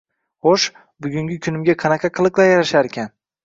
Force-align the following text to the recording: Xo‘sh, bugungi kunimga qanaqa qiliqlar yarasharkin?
Xo‘sh, 0.47 0.65
bugungi 1.07 1.39
kunimga 1.49 1.77
qanaqa 1.87 2.13
qiliqlar 2.19 2.53
yarasharkin? 2.57 3.17